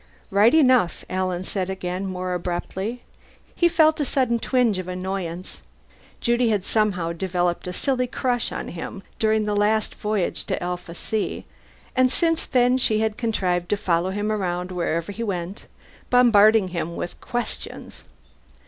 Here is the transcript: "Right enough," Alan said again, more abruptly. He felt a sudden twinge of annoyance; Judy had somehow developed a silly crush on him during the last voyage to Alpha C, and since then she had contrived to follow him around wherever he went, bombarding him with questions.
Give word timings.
"Right 0.31 0.55
enough," 0.55 1.05
Alan 1.11 1.43
said 1.43 1.69
again, 1.69 2.07
more 2.07 2.33
abruptly. 2.33 3.03
He 3.53 3.69
felt 3.69 3.99
a 3.99 4.03
sudden 4.05 4.39
twinge 4.39 4.79
of 4.79 4.87
annoyance; 4.87 5.61
Judy 6.21 6.49
had 6.49 6.65
somehow 6.65 7.11
developed 7.13 7.67
a 7.67 7.71
silly 7.73 8.07
crush 8.07 8.51
on 8.51 8.69
him 8.69 9.03
during 9.19 9.45
the 9.45 9.55
last 9.55 9.93
voyage 9.93 10.45
to 10.45 10.59
Alpha 10.63 10.95
C, 10.95 11.45
and 11.95 12.11
since 12.11 12.47
then 12.47 12.79
she 12.79 13.01
had 13.01 13.15
contrived 13.15 13.69
to 13.69 13.77
follow 13.77 14.09
him 14.09 14.31
around 14.31 14.71
wherever 14.71 15.11
he 15.11 15.21
went, 15.21 15.67
bombarding 16.09 16.69
him 16.69 16.95
with 16.95 17.21
questions. 17.21 18.01